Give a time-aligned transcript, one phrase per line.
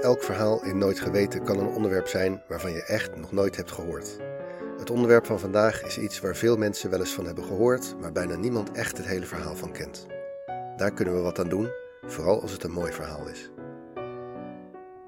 [0.00, 3.72] Elk verhaal in Nooit Geweten kan een onderwerp zijn waarvan je echt nog nooit hebt
[3.72, 4.16] gehoord.
[4.78, 8.12] Het onderwerp van vandaag is iets waar veel mensen wel eens van hebben gehoord, maar
[8.12, 10.06] bijna niemand echt het hele verhaal van kent.
[10.76, 11.70] Daar kunnen we wat aan doen,
[12.06, 13.50] vooral als het een mooi verhaal is.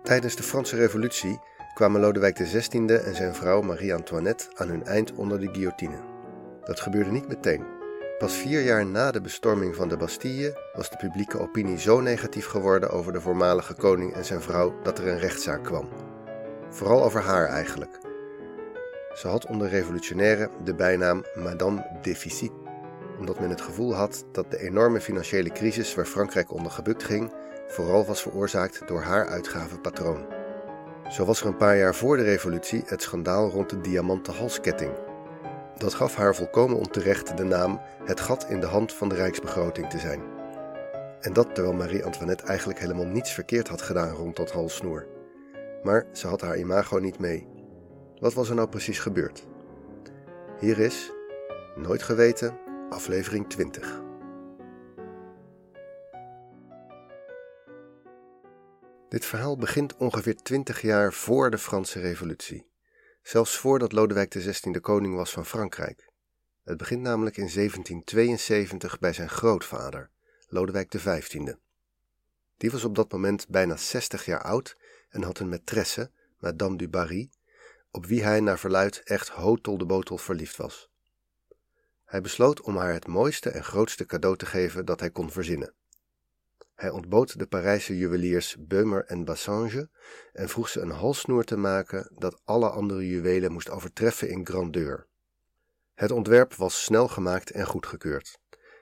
[0.03, 1.41] Tijdens de Franse Revolutie
[1.75, 6.01] kwamen Lodewijk XVI en zijn vrouw Marie-Antoinette aan hun eind onder de guillotine.
[6.65, 7.80] Dat gebeurde niet meteen.
[8.21, 12.47] Pas vier jaar na de bestorming van de Bastille was de publieke opinie zo negatief
[12.47, 15.89] geworden over de voormalige koning en zijn vrouw dat er een rechtszaak kwam.
[16.71, 17.99] Vooral over haar eigenlijk.
[19.15, 22.51] Ze had onder revolutionairen de bijnaam Madame Déficit,
[23.19, 27.33] omdat men het gevoel had dat de enorme financiële crisis waar Frankrijk onder gebukt ging,
[27.69, 30.27] vooral was veroorzaakt door haar uitgavenpatroon.
[31.11, 34.93] Zo was er een paar jaar voor de revolutie het schandaal rond de diamanten halsketting,
[35.81, 39.91] dat gaf haar volkomen onterecht de naam het gat in de hand van de rijksbegroting
[39.91, 40.23] te zijn.
[41.21, 45.07] En dat terwijl Marie-Antoinette eigenlijk helemaal niets verkeerd had gedaan rond dat halssnoer.
[45.83, 47.47] Maar ze had haar imago niet mee.
[48.19, 49.47] Wat was er nou precies gebeurd?
[50.59, 51.13] Hier is,
[51.77, 52.59] nooit geweten,
[52.91, 54.03] aflevering 20.
[59.09, 62.70] Dit verhaal begint ongeveer 20 jaar voor de Franse Revolutie
[63.23, 66.11] zelfs voordat Lodewijk XVI koning was van Frankrijk.
[66.65, 70.11] Het begint namelijk in 1772 bij zijn grootvader,
[70.49, 71.55] Lodewijk XV.
[72.57, 74.77] Die was op dat moment bijna 60 jaar oud
[75.09, 77.31] en had een maîtresse, Madame du Barry,
[77.91, 80.91] op wie hij naar verluid echt hotel de botel verliefd was.
[82.05, 85.75] Hij besloot om haar het mooiste en grootste cadeau te geven dat hij kon verzinnen.
[86.81, 89.89] Hij ontbood de Parijse juweliers Beumer en Bassange
[90.33, 95.07] en vroeg ze een halssnoer te maken dat alle andere juwelen moest overtreffen in grandeur.
[95.95, 98.39] Het ontwerp was snel gemaakt en goedgekeurd.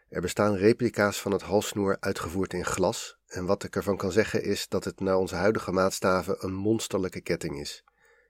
[0.08, 4.42] Er bestaan replica's van het halssnoer uitgevoerd in glas, en wat ik ervan kan zeggen
[4.42, 7.84] is dat het naar onze huidige maatstaven een monsterlijke ketting is,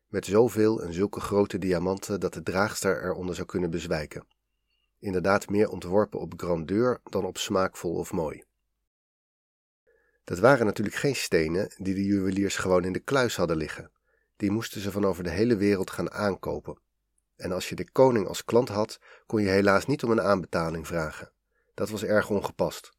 [0.06, 4.26] met zoveel en zulke grote diamanten dat de draagster eronder zou kunnen bezwijken.
[4.98, 8.46] Inderdaad meer ontworpen op grandeur dan op smaakvol of mooi.
[10.28, 13.90] Dat waren natuurlijk geen stenen die de juweliers gewoon in de kluis hadden liggen.
[14.36, 16.78] Die moesten ze van over de hele wereld gaan aankopen.
[17.36, 20.86] En als je de koning als klant had, kon je helaas niet om een aanbetaling
[20.86, 21.32] vragen.
[21.74, 22.92] Dat was erg ongepast.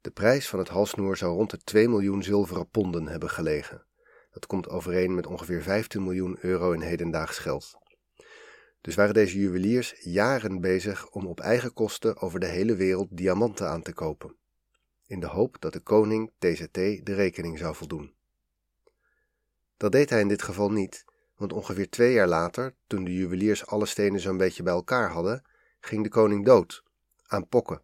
[0.00, 3.86] De prijs van het halsnoer zou rond de 2 miljoen zilveren ponden hebben gelegen.
[4.30, 7.78] Dat komt overeen met ongeveer 15 miljoen euro in hedendaags geld.
[8.80, 13.68] Dus waren deze juweliers jaren bezig om op eigen kosten over de hele wereld diamanten
[13.68, 14.38] aan te kopen
[15.10, 18.14] in de hoop dat de koning TZT de rekening zou voldoen.
[19.76, 21.04] Dat deed hij in dit geval niet,
[21.36, 25.42] want ongeveer twee jaar later, toen de juweliers alle stenen zo'n beetje bij elkaar hadden,
[25.80, 26.84] ging de koning dood,
[27.26, 27.82] aan pokken.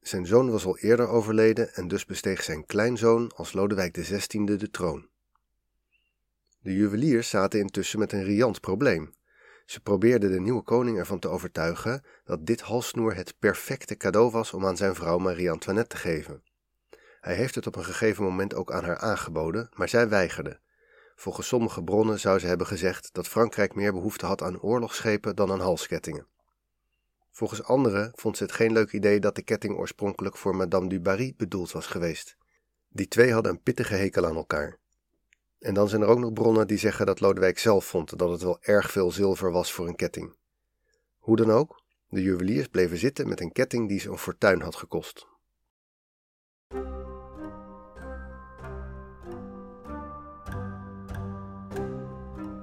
[0.00, 4.70] Zijn zoon was al eerder overleden en dus besteeg zijn kleinzoon als Lodewijk XVI de
[4.70, 5.08] troon.
[6.60, 9.14] De juweliers zaten intussen met een riant probleem.
[9.64, 14.52] Ze probeerde de nieuwe koning ervan te overtuigen dat dit halssnoer het perfecte cadeau was
[14.52, 16.42] om aan zijn vrouw Marie-Antoinette te geven.
[17.20, 20.60] Hij heeft het op een gegeven moment ook aan haar aangeboden, maar zij weigerde.
[21.16, 25.52] Volgens sommige bronnen zou ze hebben gezegd dat Frankrijk meer behoefte had aan oorlogsschepen dan
[25.52, 26.26] aan halskettingen.
[27.30, 31.00] Volgens anderen vond ze het geen leuk idee dat de ketting oorspronkelijk voor Madame du
[31.00, 32.36] Barry bedoeld was geweest.
[32.88, 34.78] Die twee hadden een pittige hekel aan elkaar.
[35.64, 38.42] En dan zijn er ook nog bronnen die zeggen dat Lodewijk zelf vond dat het
[38.42, 40.36] wel erg veel zilver was voor een ketting.
[41.18, 44.76] Hoe dan ook, de juweliers bleven zitten met een ketting die ze een fortuin had
[44.76, 45.26] gekost.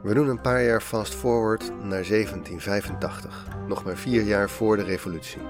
[0.04, 4.84] We doen een paar jaar fast forward naar 1785, nog maar vier jaar voor de
[4.84, 5.42] revolutie.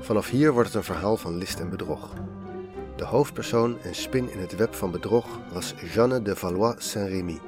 [0.00, 2.12] Vanaf hier wordt het een verhaal van list en bedrog.
[2.96, 7.40] De hoofdpersoon en spin in het web van bedrog was Jeanne de Valois Saint-Rémy.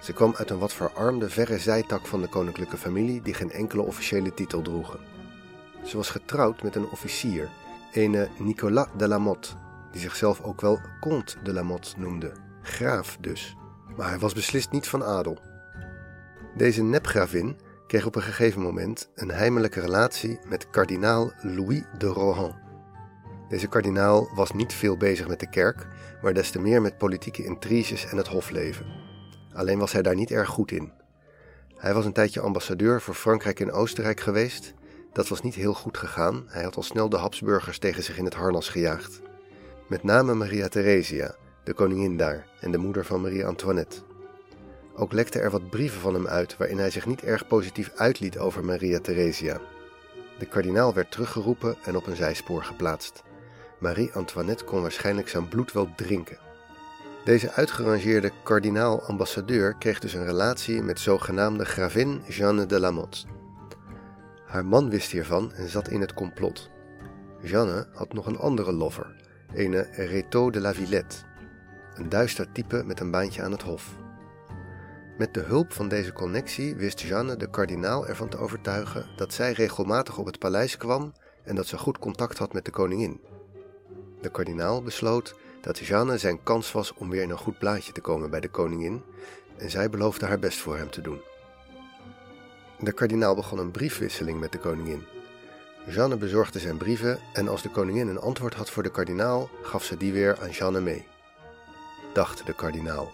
[0.00, 3.82] Ze kwam uit een wat verarmde verre zijtak van de koninklijke familie die geen enkele
[3.82, 5.00] officiële titel droegen.
[5.84, 7.50] Ze was getrouwd met een officier,
[7.92, 9.54] een Nicolas de la Motte,
[9.90, 12.32] die zichzelf ook wel Comte de la Motte noemde,
[12.62, 13.56] graaf dus.
[13.96, 15.38] Maar hij was beslist niet van adel.
[16.56, 17.56] Deze nepgravin
[17.86, 22.61] kreeg op een gegeven moment een heimelijke relatie met kardinaal Louis de Rohan.
[23.52, 25.86] Deze kardinaal was niet veel bezig met de kerk,
[26.22, 28.86] maar des te meer met politieke intriges en het hofleven.
[29.54, 30.92] Alleen was hij daar niet erg goed in.
[31.76, 34.74] Hij was een tijdje ambassadeur voor Frankrijk en Oostenrijk geweest.
[35.12, 36.44] Dat was niet heel goed gegaan.
[36.46, 39.20] Hij had al snel de Habsburgers tegen zich in het harnas gejaagd.
[39.88, 41.34] Met name Maria Theresia,
[41.64, 43.96] de koningin daar en de moeder van Marie Antoinette.
[44.96, 48.38] Ook lekte er wat brieven van hem uit waarin hij zich niet erg positief uitliet
[48.38, 49.60] over Maria Theresia.
[50.38, 53.22] De kardinaal werd teruggeroepen en op een zijspoor geplaatst.
[53.82, 56.38] Marie-Antoinette kon waarschijnlijk zijn bloed wel drinken.
[57.24, 63.26] Deze uitgerangeerde kardinaal-ambassadeur kreeg dus een relatie met zogenaamde gravin Jeanne de Lamotte.
[64.46, 66.70] Haar man wist hiervan en zat in het complot.
[67.40, 69.14] Jeanne had nog een andere lover,
[69.54, 71.16] ene Réto de la Villette,
[71.94, 73.96] een duister type met een baantje aan het hof.
[75.18, 79.52] Met de hulp van deze connectie wist Jeanne de kardinaal ervan te overtuigen dat zij
[79.52, 81.12] regelmatig op het paleis kwam
[81.44, 83.20] en dat ze goed contact had met de koningin.
[84.22, 88.00] De kardinaal besloot dat Jeanne zijn kans was om weer in een goed plaatje te
[88.00, 89.02] komen bij de koningin
[89.56, 91.20] en zij beloofde haar best voor hem te doen.
[92.78, 95.04] De kardinaal begon een briefwisseling met de koningin.
[95.86, 99.84] Jeanne bezorgde zijn brieven en als de koningin een antwoord had voor de kardinaal, gaf
[99.84, 101.06] ze die weer aan Jeanne mee.
[102.12, 103.12] Dacht de kardinaal.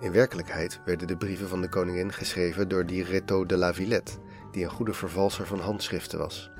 [0.00, 4.12] In werkelijkheid werden de brieven van de koningin geschreven door die Reto de la Villette,
[4.52, 6.50] die een goede vervalser van handschriften was.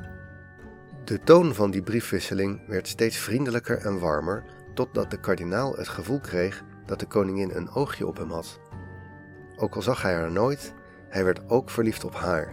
[1.06, 4.44] De toon van die briefwisseling werd steeds vriendelijker en warmer,
[4.74, 8.60] totdat de kardinaal het gevoel kreeg dat de koningin een oogje op hem had.
[9.56, 10.74] Ook al zag hij haar nooit,
[11.08, 12.52] hij werd ook verliefd op haar.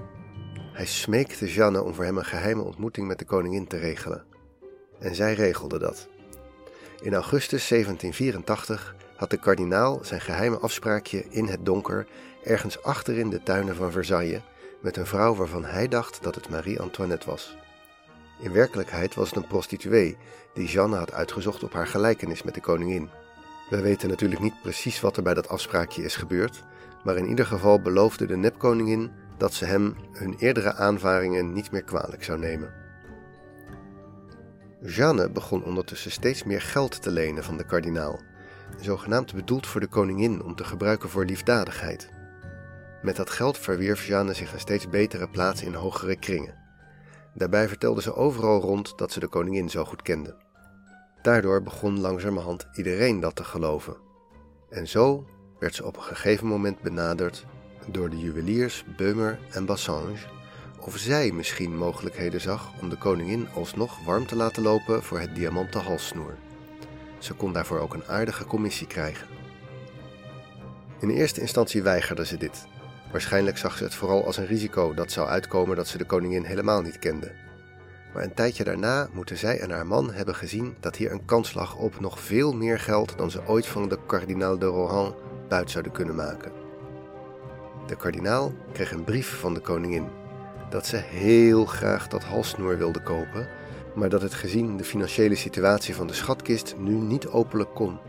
[0.73, 4.25] Hij smeekte Jeanne om voor hem een geheime ontmoeting met de koningin te regelen.
[4.99, 6.07] En zij regelde dat.
[7.01, 12.07] In augustus 1784 had de kardinaal zijn geheime afspraakje in het donker
[12.44, 14.41] ergens achterin de tuinen van Versailles
[14.81, 17.61] met een vrouw waarvan hij dacht dat het Marie-Antoinette was.
[18.44, 20.18] In werkelijkheid was het een prostituee
[20.54, 23.10] die Jeanne had uitgezocht op haar gelijkenis met de koningin.
[23.69, 26.63] We weten natuurlijk niet precies wat er bij dat afspraakje is gebeurd,
[27.04, 31.84] maar in ieder geval beloofde de nepkoningin dat ze hem hun eerdere aanvaringen niet meer
[31.84, 32.74] kwalijk zou nemen.
[34.81, 38.19] Jeanne begon ondertussen steeds meer geld te lenen van de kardinaal,
[38.81, 42.10] zogenaamd bedoeld voor de koningin om te gebruiken voor liefdadigheid.
[43.01, 46.62] Met dat geld verwierf Jeanne zich een steeds betere plaats in hogere kringen.
[47.33, 50.35] Daarbij vertelde ze overal rond dat ze de koningin zo goed kende.
[51.21, 53.95] Daardoor begon langzamerhand iedereen dat te geloven.
[54.69, 55.25] En zo
[55.59, 57.45] werd ze op een gegeven moment benaderd
[57.88, 60.18] door de juweliers Beumer en Bassange
[60.80, 65.35] of zij misschien mogelijkheden zag om de koningin alsnog warm te laten lopen voor het
[65.35, 66.35] diamanten halssnoer.
[67.18, 69.27] Ze kon daarvoor ook een aardige commissie krijgen.
[71.00, 72.68] In eerste instantie weigerde ze dit.
[73.13, 76.44] Waarschijnlijk zag ze het vooral als een risico dat zou uitkomen dat ze de koningin
[76.44, 77.31] helemaal niet kende.
[78.13, 81.54] Maar een tijdje daarna moeten zij en haar man hebben gezien dat hier een kans
[81.54, 85.15] lag op nog veel meer geld dan ze ooit van de kardinaal de Rohan
[85.48, 86.51] buit zouden kunnen maken.
[87.88, 90.07] De kardinaal kreeg een brief van de koningin
[90.69, 93.48] dat ze heel graag dat halssnoer wilde kopen,
[93.95, 98.00] maar dat het gezien de financiële situatie van de schatkist nu niet openlijk kon.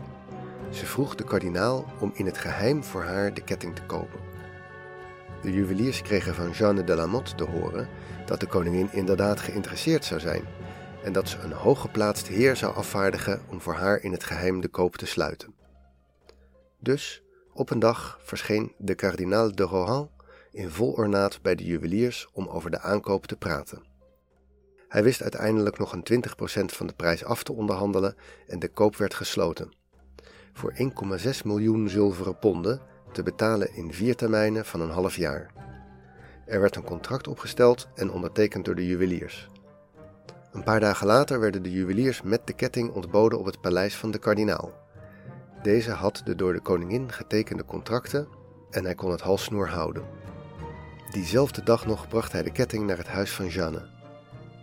[0.69, 4.24] Ze vroeg de kardinaal om in het geheim voor haar de ketting te kopen.
[5.45, 7.87] De juweliers kregen van Jeanne de Lamotte te horen
[8.25, 10.43] dat de koningin inderdaad geïnteresseerd zou zijn
[11.03, 14.67] en dat ze een hooggeplaatst heer zou afvaardigen om voor haar in het geheim de
[14.67, 15.53] koop te sluiten.
[16.79, 20.09] Dus op een dag verscheen de kardinaal de Rohan
[20.51, 23.83] in vol ornaat bij de juweliers om over de aankoop te praten.
[24.87, 26.23] Hij wist uiteindelijk nog een
[26.61, 28.15] 20% van de prijs af te onderhandelen
[28.47, 29.73] en de koop werd gesloten.
[30.53, 35.51] Voor 1,6 miljoen zilveren ponden te betalen in vier termijnen van een half jaar.
[36.45, 39.49] Er werd een contract opgesteld en ondertekend door de juweliers.
[40.51, 44.11] Een paar dagen later werden de juweliers met de ketting ontboden op het paleis van
[44.11, 44.71] de kardinaal.
[45.63, 48.27] Deze had de door de koningin getekende contracten
[48.69, 50.03] en hij kon het halssnoer houden.
[51.11, 53.87] Diezelfde dag nog bracht hij de ketting naar het huis van Jeanne.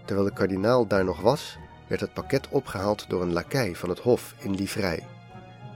[0.04, 3.98] Terwijl de kardinaal daar nog was, werd het pakket opgehaald door een lakij van het
[3.98, 5.02] hof in livrei.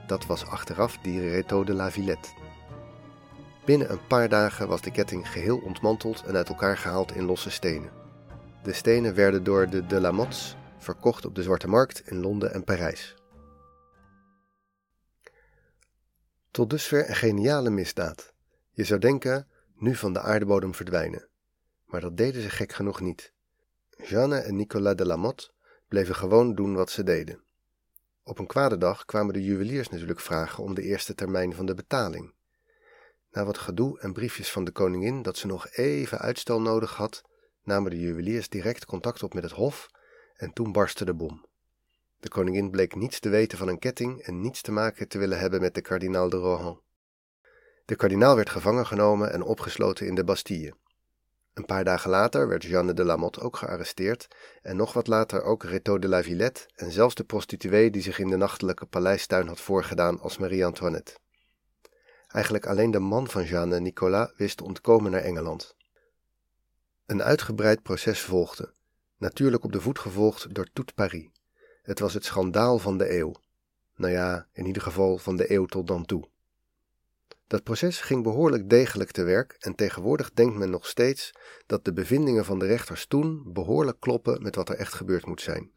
[0.07, 2.29] Dat was achteraf die Reto de la Villette.
[3.67, 7.49] Binnen een paar dagen was de ketting geheel ontmanteld en uit elkaar gehaald in losse
[7.49, 7.91] stenen.
[8.63, 12.63] De stenen werden door de de Lamottes verkocht op de Zwarte Markt in Londen en
[12.63, 13.15] Parijs.
[16.51, 18.33] Tot dusver een geniale misdaad.
[18.71, 21.27] Je zou denken, nu van de aardebodem verdwijnen.
[21.85, 23.33] Maar dat deden ze gek genoeg niet.
[24.03, 25.51] Jeanne en Nicolas de Lamotte
[25.87, 27.43] bleven gewoon doen wat ze deden.
[28.23, 31.73] Op een kwade dag kwamen de juweliers natuurlijk vragen om de eerste termijn van de
[31.73, 32.35] betaling.
[33.37, 37.21] Na wat gedoe en briefjes van de koningin dat ze nog even uitstel nodig had,
[37.63, 39.89] namen de juweliers direct contact op met het hof
[40.35, 41.45] en toen barstte de bom.
[42.19, 45.39] De koningin bleek niets te weten van een ketting en niets te maken te willen
[45.39, 46.81] hebben met de kardinaal de Rohan.
[47.85, 50.73] De kardinaal werd gevangen genomen en opgesloten in de Bastille.
[51.53, 54.27] Een paar dagen later werd Jeanne de Lamotte ook gearresteerd
[54.61, 58.19] en nog wat later ook Reto de la Villette en zelfs de prostituee die zich
[58.19, 61.17] in de nachtelijke paleistuin had voorgedaan als Marie-Antoinette.
[62.37, 65.75] Eigenlijk alleen de man van Jeanne, Nicolas, wist ontkomen naar Engeland.
[67.05, 68.73] Een uitgebreid proces volgde,
[69.17, 71.29] natuurlijk op de voet gevolgd door Tout Paris.
[71.81, 73.33] Het was het schandaal van de eeuw.
[73.95, 76.29] Nou ja, in ieder geval van de eeuw tot dan toe.
[77.47, 81.31] Dat proces ging behoorlijk degelijk te werk en tegenwoordig denkt men nog steeds
[81.65, 85.41] dat de bevindingen van de rechters toen behoorlijk kloppen met wat er echt gebeurd moet
[85.41, 85.71] zijn.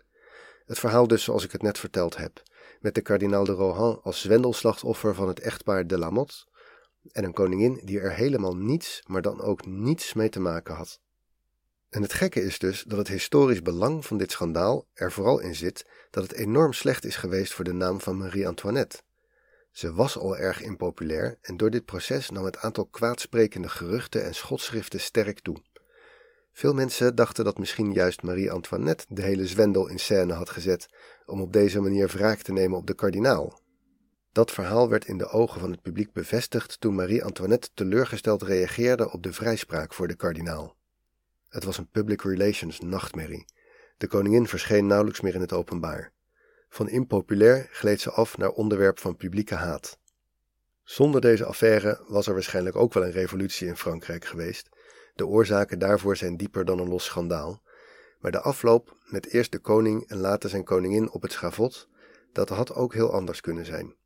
[0.67, 2.43] Het verhaal dus zoals ik het net verteld heb,
[2.81, 6.49] met de kardinaal de Rohan als zwendelslachtoffer van het echtpaar de Lamotte
[7.13, 11.01] en een koningin die er helemaal niets, maar dan ook niets mee te maken had.
[11.91, 15.55] En het gekke is dus dat het historisch belang van dit schandaal er vooral in
[15.55, 19.01] zit dat het enorm slecht is geweest voor de naam van Marie-Antoinette.
[19.71, 24.35] Ze was al erg impopulair en door dit proces nam het aantal kwaadsprekende geruchten en
[24.35, 25.63] schotschriften sterk toe.
[26.53, 30.89] Veel mensen dachten dat misschien juist Marie-Antoinette de hele zwendel in scène had gezet
[31.27, 33.61] om op deze manier wraak te nemen op de kardinaal.
[34.33, 39.23] Dat verhaal werd in de ogen van het publiek bevestigd toen Marie-Antoinette teleurgesteld reageerde op
[39.23, 40.77] de vrijspraak voor de kardinaal.
[41.49, 43.45] Het was een public relations nachtmerrie.
[43.97, 46.13] De koningin verscheen nauwelijks meer in het openbaar.
[46.69, 49.99] Van impopulair gleed ze af naar onderwerp van publieke haat.
[50.83, 54.69] Zonder deze affaire was er waarschijnlijk ook wel een revolutie in Frankrijk geweest.
[55.15, 57.63] De oorzaken daarvoor zijn dieper dan een los schandaal.
[58.19, 61.89] Maar de afloop, met eerst de koning en later zijn koningin op het schavot,
[62.33, 63.99] dat had ook heel anders kunnen zijn.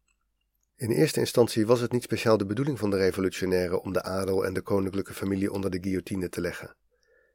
[0.76, 4.44] In eerste instantie was het niet speciaal de bedoeling van de revolutionairen om de adel
[4.44, 6.76] en de koninklijke familie onder de guillotine te leggen.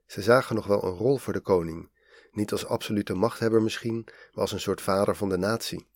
[0.05, 1.89] Ze zagen nog wel een rol voor de koning,
[2.31, 5.87] niet als absolute machthebber misschien, maar als een soort vader van de natie.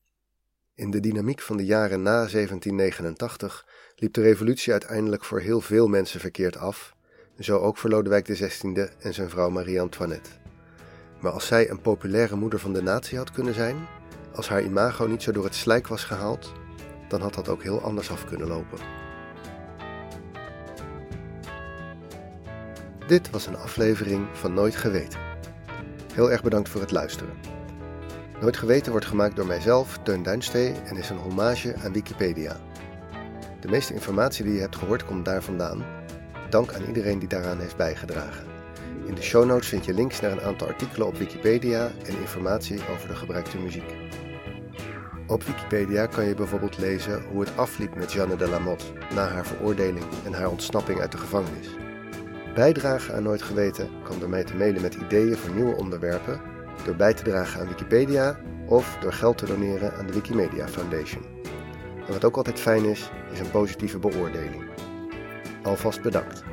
[0.76, 5.88] In de dynamiek van de jaren na 1789 liep de revolutie uiteindelijk voor heel veel
[5.88, 6.96] mensen verkeerd af,
[7.40, 10.30] zo ook voor Lodewijk XVI en zijn vrouw Marie-Antoinette.
[11.22, 13.88] Maar als zij een populaire moeder van de natie had kunnen zijn,
[14.34, 16.52] als haar imago niet zo door het slijk was gehaald,
[17.14, 18.78] dan had dat ook heel anders af kunnen lopen.
[23.08, 25.20] Dit was een aflevering van Nooit Geweten.
[26.14, 27.34] Heel erg bedankt voor het luisteren.
[28.42, 32.60] Nooit Geweten wordt gemaakt door mijzelf, Teun Duinstee, en is een hommage aan Wikipedia.
[33.60, 35.86] De meeste informatie die je hebt gehoord komt daar vandaan.
[36.50, 38.46] Dank aan iedereen die daaraan heeft bijgedragen.
[39.06, 42.82] In de show notes vind je links naar een aantal artikelen op Wikipedia en informatie
[42.94, 44.03] over de gebruikte muziek.
[45.34, 48.86] Op Wikipedia kan je bijvoorbeeld lezen hoe het afliep met Jeanne de Lamotte
[49.16, 51.70] na haar veroordeling en haar ontsnapping uit de gevangenis.
[52.56, 56.42] Bijdragen aan Nooit Geweten kan door mij te mailen met ideeën voor nieuwe onderwerpen,
[56.86, 61.24] door bij te dragen aan Wikipedia of door geld te doneren aan de Wikimedia Foundation.
[62.08, 64.64] En wat ook altijd fijn is, is een positieve beoordeling.
[65.64, 66.53] Alvast bedankt.